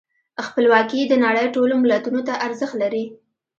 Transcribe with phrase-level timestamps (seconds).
[0.45, 3.05] خپلواکي د نړۍ ټولو ملتونو ته ارزښت لري.